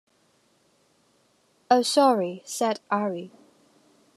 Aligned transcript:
"Oh, 1.69 1.83
sorry," 1.83 2.41
said 2.43 2.79
Ari. 2.89 3.29